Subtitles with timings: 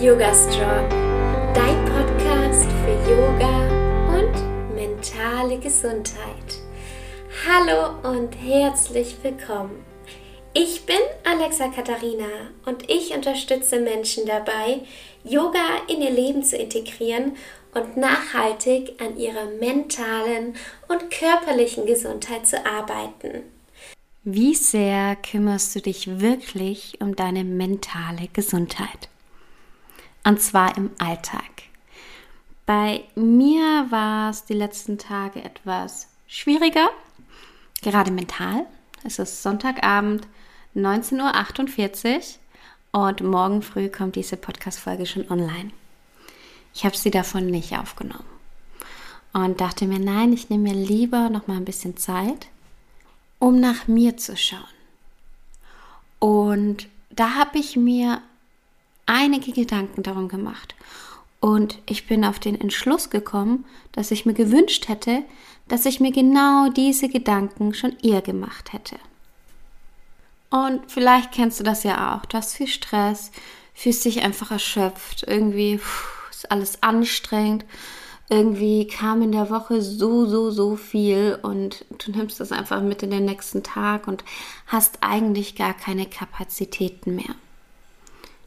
[0.00, 0.88] Yoga Strong,
[1.54, 3.66] dein Podcast für Yoga
[4.16, 6.60] und mentale Gesundheit.
[7.44, 9.82] Hallo und herzlich willkommen.
[10.54, 12.28] Ich bin Alexa Katharina
[12.64, 14.82] und ich unterstütze Menschen dabei,
[15.24, 17.32] Yoga in ihr Leben zu integrieren
[17.74, 20.54] und nachhaltig an ihrer mentalen
[20.86, 23.42] und körperlichen Gesundheit zu arbeiten.
[24.22, 29.08] Wie sehr kümmerst du dich wirklich um deine mentale Gesundheit?
[30.24, 31.44] Und zwar im Alltag.
[32.66, 36.90] Bei mir war es die letzten Tage etwas schwieriger,
[37.82, 38.66] gerade mental.
[39.04, 40.26] Es ist Sonntagabend,
[40.76, 42.36] 19.48
[42.92, 45.70] Uhr und morgen früh kommt diese Podcast-Folge schon online.
[46.74, 48.24] Ich habe sie davon nicht aufgenommen
[49.32, 52.48] und dachte mir, nein, ich nehme mir lieber noch mal ein bisschen Zeit,
[53.38, 54.62] um nach mir zu schauen.
[56.18, 58.20] Und da habe ich mir
[59.08, 60.74] einige Gedanken darum gemacht.
[61.40, 65.22] Und ich bin auf den Entschluss gekommen, dass ich mir gewünscht hätte,
[65.68, 68.96] dass ich mir genau diese Gedanken schon eher gemacht hätte.
[70.50, 72.24] Und vielleicht kennst du das ja auch.
[72.26, 73.30] Du hast viel Stress,
[73.74, 75.80] fühlst dich einfach erschöpft, irgendwie
[76.30, 77.64] ist alles anstrengend.
[78.30, 83.02] Irgendwie kam in der Woche so, so, so viel und du nimmst das einfach mit
[83.02, 84.22] in den nächsten Tag und
[84.66, 87.34] hast eigentlich gar keine Kapazitäten mehr.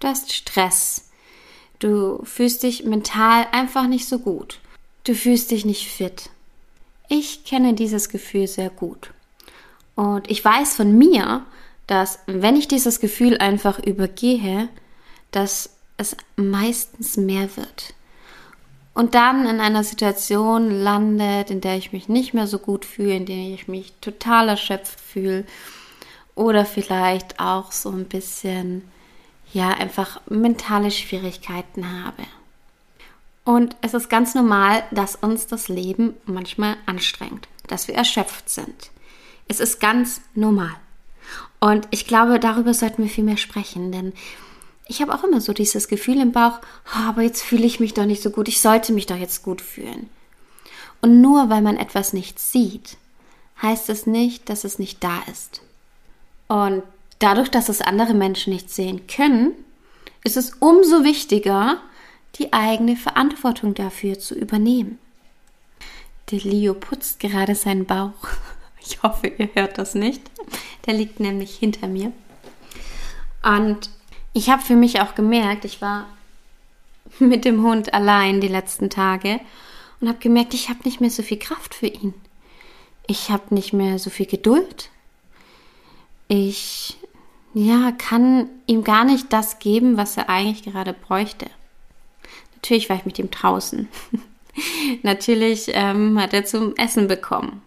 [0.00, 1.08] Du hast Stress.
[1.78, 4.60] Du fühlst dich mental einfach nicht so gut.
[5.04, 6.30] Du fühlst dich nicht fit.
[7.08, 9.12] Ich kenne dieses Gefühl sehr gut.
[9.94, 11.44] Und ich weiß von mir,
[11.86, 14.68] dass wenn ich dieses Gefühl einfach übergehe,
[15.30, 17.94] dass es meistens mehr wird.
[18.94, 23.16] Und dann in einer Situation landet, in der ich mich nicht mehr so gut fühle,
[23.16, 25.44] in der ich mich total erschöpft fühle
[26.34, 28.82] oder vielleicht auch so ein bisschen,
[29.52, 32.24] ja, einfach mentale Schwierigkeiten habe.
[33.44, 38.90] Und es ist ganz normal, dass uns das Leben manchmal anstrengt, dass wir erschöpft sind.
[39.46, 40.74] Es ist ganz normal.
[41.60, 44.12] Und ich glaube, darüber sollten wir viel mehr sprechen, denn
[44.88, 46.58] ich habe auch immer so dieses Gefühl im Bauch,
[46.94, 49.42] oh, aber jetzt fühle ich mich doch nicht so gut, ich sollte mich doch jetzt
[49.42, 50.08] gut fühlen.
[51.00, 52.96] Und nur weil man etwas nicht sieht,
[53.62, 55.62] heißt es nicht, dass es nicht da ist.
[56.48, 56.82] Und
[57.18, 59.52] dadurch, dass es andere Menschen nicht sehen können,
[60.24, 61.80] ist es umso wichtiger,
[62.36, 64.98] die eigene Verantwortung dafür zu übernehmen.
[66.30, 68.12] Der Leo putzt gerade seinen Bauch.
[68.88, 70.22] Ich hoffe, ihr hört das nicht.
[70.86, 72.12] Der liegt nämlich hinter mir.
[73.42, 73.90] Und
[74.32, 76.06] ich habe für mich auch gemerkt, ich war
[77.18, 79.40] mit dem Hund allein die letzten Tage
[80.00, 82.14] und habe gemerkt, ich habe nicht mehr so viel Kraft für ihn.
[83.08, 84.90] Ich habe nicht mehr so viel Geduld.
[86.28, 86.96] Ich
[87.58, 91.46] ja, kann ihm gar nicht das geben, was er eigentlich gerade bräuchte.
[92.56, 93.88] Natürlich war ich mit ihm draußen.
[95.02, 97.62] Natürlich ähm, hat er zum Essen bekommen.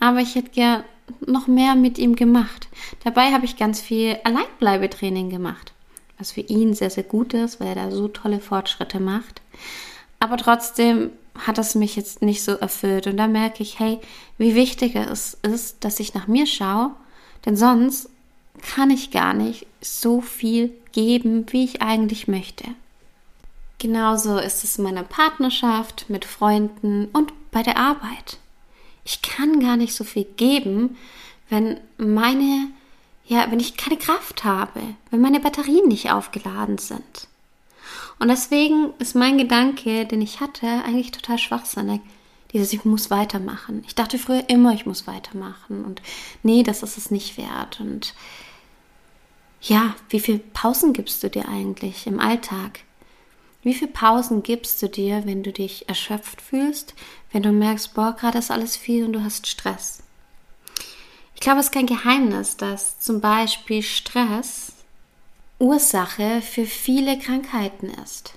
[0.00, 0.82] Aber ich hätte gern
[1.24, 2.66] noch mehr mit ihm gemacht.
[3.04, 5.72] Dabei habe ich ganz viel Alleinbleibetraining gemacht,
[6.18, 9.40] was für ihn sehr, sehr gut ist, weil er da so tolle Fortschritte macht.
[10.18, 13.06] Aber trotzdem hat es mich jetzt nicht so erfüllt.
[13.06, 14.00] Und da merke ich, hey,
[14.36, 16.90] wie wichtig es ist, dass ich nach mir schaue,
[17.46, 18.10] denn sonst
[18.62, 22.64] kann ich gar nicht so viel geben, wie ich eigentlich möchte.
[23.78, 28.38] Genauso ist es in meiner Partnerschaft, mit Freunden und bei der Arbeit
[29.04, 30.96] ich kann gar nicht so viel geben,
[31.48, 32.68] wenn meine,
[33.26, 37.28] ja, wenn ich keine Kraft habe, wenn meine Batterien nicht aufgeladen sind.
[38.18, 42.00] Und deswegen ist mein Gedanke, den ich hatte, eigentlich total schwachsinnig.
[42.52, 43.82] Dieses, ich muss weitermachen.
[43.86, 45.84] Ich dachte früher immer, ich muss weitermachen.
[45.84, 46.02] Und
[46.42, 47.80] nee, das ist es nicht wert.
[47.80, 48.14] Und
[49.60, 52.80] ja, wie viele Pausen gibst du dir eigentlich im Alltag?
[53.62, 56.94] Wie viele Pausen gibst du dir, wenn du dich erschöpft fühlst,
[57.30, 60.02] wenn du merkst, boah, gerade ist alles viel und du hast Stress?
[61.34, 64.72] Ich glaube, es ist kein Geheimnis, dass zum Beispiel Stress
[65.58, 68.34] Ursache für viele Krankheiten ist.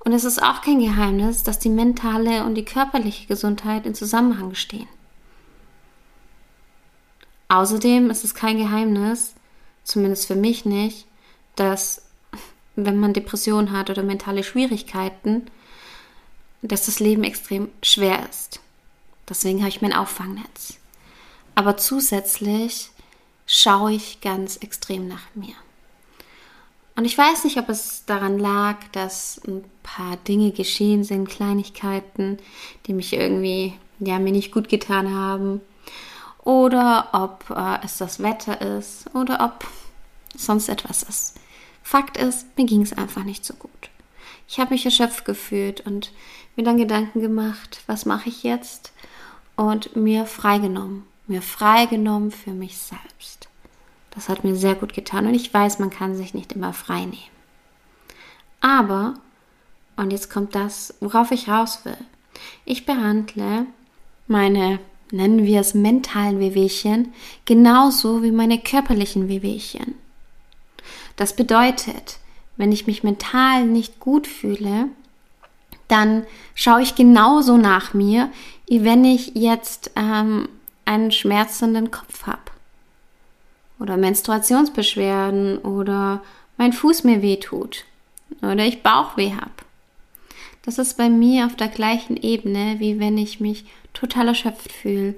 [0.00, 4.54] Und es ist auch kein Geheimnis, dass die mentale und die körperliche Gesundheit in Zusammenhang
[4.54, 4.88] stehen.
[7.48, 9.34] Außerdem ist es kein Geheimnis,
[9.86, 11.06] zumindest für mich nicht,
[11.54, 12.02] dass
[12.74, 15.46] wenn man Depressionen hat oder mentale Schwierigkeiten,
[16.60, 18.60] dass das Leben extrem schwer ist.
[19.28, 20.78] Deswegen habe ich mein Auffangnetz.
[21.54, 22.90] Aber zusätzlich
[23.46, 25.54] schaue ich ganz extrem nach mir.
[26.96, 32.38] Und ich weiß nicht, ob es daran lag, dass ein paar Dinge geschehen sind, Kleinigkeiten,
[32.86, 35.60] die mich irgendwie, ja, mir nicht gut getan haben.
[36.46, 39.66] Oder ob äh, es das Wetter ist oder ob
[40.36, 41.40] sonst etwas ist.
[41.82, 43.90] Fakt ist, mir ging es einfach nicht so gut.
[44.46, 46.12] Ich habe mich erschöpft gefühlt und
[46.54, 48.92] mir dann Gedanken gemacht, was mache ich jetzt?
[49.56, 53.48] Und mir freigenommen, mir freigenommen für mich selbst.
[54.10, 57.06] Das hat mir sehr gut getan und ich weiß, man kann sich nicht immer frei
[57.06, 57.36] nehmen.
[58.60, 59.14] Aber,
[59.96, 61.98] und jetzt kommt das, worauf ich raus will.
[62.64, 63.66] Ich behandle
[64.28, 64.78] meine,
[65.16, 67.12] nennen wir es mentalen Wehwehchen,
[67.44, 69.94] genauso wie meine körperlichen Wehwehchen.
[71.16, 72.18] Das bedeutet,
[72.56, 74.88] wenn ich mich mental nicht gut fühle,
[75.88, 76.24] dann
[76.54, 78.30] schaue ich genauso nach mir,
[78.66, 80.48] wie wenn ich jetzt ähm,
[80.84, 82.40] einen schmerzenden Kopf habe.
[83.78, 86.22] Oder Menstruationsbeschwerden oder
[86.56, 87.84] mein Fuß mir wehtut
[88.40, 89.50] oder ich Bauchweh habe.
[90.62, 95.14] Das ist bei mir auf der gleichen Ebene, wie wenn ich mich total erschöpft fühle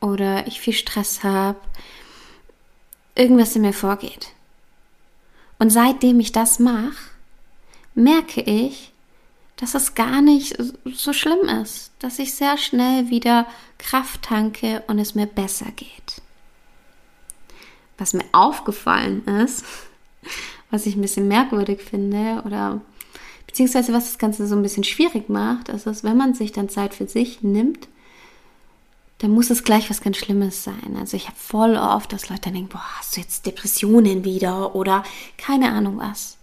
[0.00, 1.58] oder ich viel Stress habe,
[3.14, 4.28] irgendwas in mir vorgeht.
[5.58, 6.96] Und seitdem ich das mache,
[7.94, 8.92] merke ich,
[9.56, 13.46] dass es gar nicht so schlimm ist, dass ich sehr schnell wieder
[13.78, 16.22] Kraft tanke und es mir besser geht.
[17.96, 19.64] Was mir aufgefallen ist,
[20.70, 22.80] was ich ein bisschen merkwürdig finde oder
[23.46, 26.68] beziehungsweise was das Ganze so ein bisschen schwierig macht, ist, dass wenn man sich dann
[26.68, 27.88] Zeit für sich nimmt,
[29.24, 30.98] dann muss es gleich was ganz Schlimmes sein.
[31.00, 35.02] Also ich habe voll oft, dass Leute denken, boah, hast du jetzt Depressionen wieder oder
[35.38, 36.36] keine Ahnung was.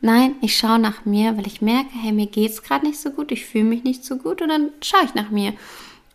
[0.00, 3.10] Nein, ich schaue nach mir, weil ich merke, hey, mir geht es gerade nicht so
[3.10, 5.52] gut, ich fühle mich nicht so gut und dann schaue ich nach mir.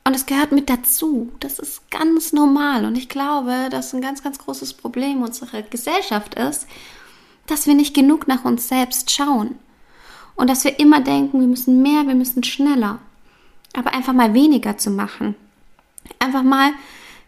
[0.05, 1.29] Und es gehört mit dazu.
[1.41, 2.85] Das ist ganz normal.
[2.85, 6.67] Und ich glaube, dass ein ganz, ganz großes Problem unserer Gesellschaft ist,
[7.47, 9.55] dass wir nicht genug nach uns selbst schauen.
[10.37, 12.99] Und dass wir immer denken, wir müssen mehr, wir müssen schneller.
[13.73, 15.35] Aber einfach mal weniger zu machen.
[16.19, 16.71] Einfach mal,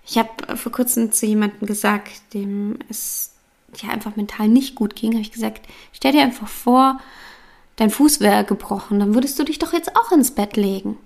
[0.06, 3.34] ich habe vor kurzem zu jemandem gesagt, dem es
[3.78, 7.00] ja einfach mental nicht gut ging, habe ich gesagt, stell dir einfach vor,
[7.78, 10.98] dein Fuß wäre gebrochen, dann würdest du dich doch jetzt auch ins Bett legen.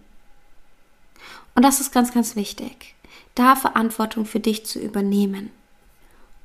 [1.54, 2.96] Und das ist ganz, ganz wichtig,
[3.34, 5.52] da Verantwortung für dich zu übernehmen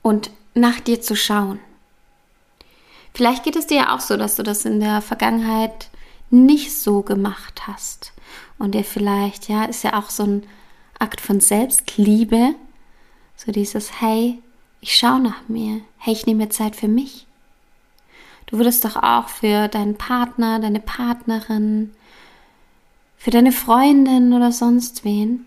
[0.02, 1.58] und nach dir zu schauen.
[3.14, 5.90] Vielleicht geht es dir ja auch so, dass du das in der Vergangenheit
[6.30, 8.12] nicht so gemacht hast
[8.58, 10.46] und dir vielleicht, ja, ist ja auch so ein
[11.00, 12.54] Akt von Selbstliebe,
[13.36, 14.38] so dieses, hey,
[14.80, 15.80] ich schaue nach mir.
[15.98, 17.26] Hey, ich nehme mir Zeit für mich.
[18.46, 21.92] Du würdest doch auch für deinen Partner, deine Partnerin,
[23.16, 25.46] für deine Freundin oder sonst wen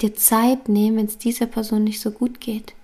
[0.00, 2.74] dir Zeit nehmen, wenn es dieser Person nicht so gut geht.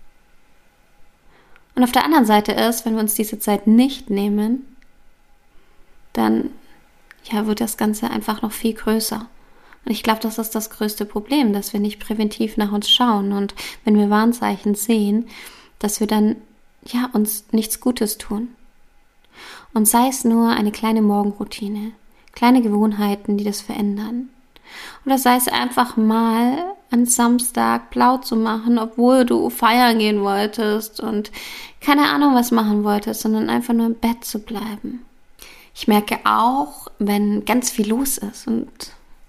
[1.75, 4.67] Und auf der anderen Seite ist, wenn wir uns diese Zeit nicht nehmen,
[6.12, 6.50] dann
[7.25, 9.29] ja, wird das Ganze einfach noch viel größer.
[9.88, 13.32] Und ich glaube, das ist das größte Problem, dass wir nicht präventiv nach uns schauen.
[13.32, 13.55] Und
[13.87, 15.29] wenn wir Warnzeichen sehen,
[15.79, 16.37] dass wir dann
[16.85, 18.49] ja uns nichts Gutes tun.
[19.73, 21.93] Und sei es nur eine kleine Morgenroutine,
[22.32, 24.29] kleine Gewohnheiten, die das verändern.
[25.06, 31.00] Oder sei es einfach mal an Samstag blau zu machen, obwohl du feiern gehen wolltest
[31.00, 31.32] und
[31.81, 35.06] keine Ahnung was machen wolltest, sondern einfach nur im Bett zu bleiben.
[35.75, 38.69] Ich merke auch, wenn ganz viel los ist und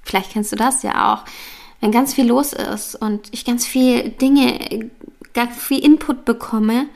[0.10, 1.26] vielleicht kennst du das ja auch,
[1.82, 4.90] wenn ganz viel los ist und ich ganz viel Dinge
[5.34, 6.88] gar viel Input bekomme,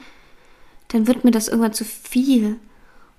[0.89, 2.57] dann wird mir das irgendwann zu viel.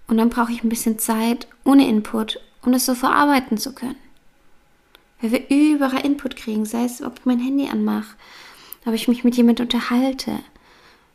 [0.07, 3.97] Und dann brauche ich ein bisschen Zeit ohne Input, um das so verarbeiten zu können.
[5.21, 8.17] Weil wir überall Input kriegen, sei es, ob ich mein Handy anmache,
[8.85, 10.41] ob ich mich mit jemand unterhalte.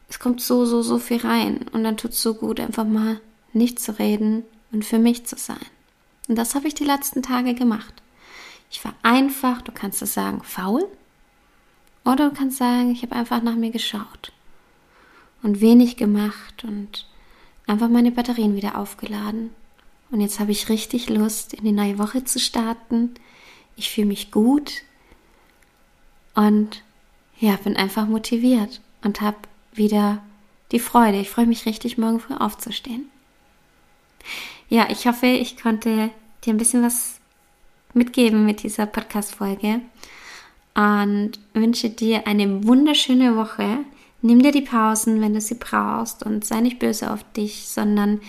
[0.10, 1.66] Es kommt so, so, so viel rein.
[1.72, 3.20] Und dann tut es so gut, einfach mal
[3.54, 5.58] nicht zu reden und für mich zu sein.
[6.28, 7.94] Und das habe ich die letzten Tage gemacht.
[8.70, 10.86] Ich war einfach, du kannst es sagen, faul.
[12.06, 14.32] Oder du kannst sagen, ich habe einfach nach mir geschaut
[15.42, 17.08] und wenig gemacht und
[17.68, 19.52] einfach meine Batterien wieder aufgeladen.
[20.12, 23.14] Und jetzt habe ich richtig Lust, in die neue Woche zu starten.
[23.76, 24.72] Ich fühle mich gut
[26.34, 26.84] und
[27.40, 29.38] ja, bin einfach motiviert und habe
[29.72, 30.22] wieder
[30.72, 31.20] die Freude.
[31.20, 33.10] Ich freue mich richtig, morgen früh aufzustehen.
[34.68, 36.10] Ja, ich hoffe, ich konnte
[36.44, 37.19] dir ein bisschen was
[37.94, 39.82] mitgeben mit dieser Podcast-Folge
[40.76, 43.80] und wünsche dir eine wunderschöne Woche.
[44.22, 48.22] Nimm dir die Pausen, wenn du sie brauchst und sei nicht böse auf dich, sondern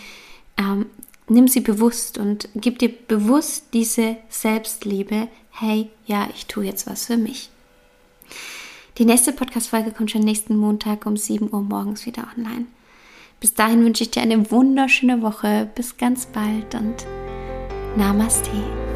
[0.56, 0.86] ähm,
[1.28, 5.28] nimm sie bewusst und gib dir bewusst diese Selbstliebe.
[5.50, 7.50] Hey, ja, ich tue jetzt was für mich.
[8.98, 12.66] Die nächste Podcast-Folge kommt schon nächsten Montag um 7 Uhr morgens wieder online.
[13.40, 15.70] Bis dahin wünsche ich dir eine wunderschöne Woche.
[15.74, 17.06] Bis ganz bald und
[17.96, 18.89] Namaste.